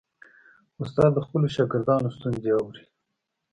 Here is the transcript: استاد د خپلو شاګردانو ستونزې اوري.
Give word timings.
استاد 0.81 1.09
د 1.13 1.17
خپلو 1.25 1.47
شاګردانو 1.55 2.13
ستونزې 2.15 2.51
اوري. 2.57 2.83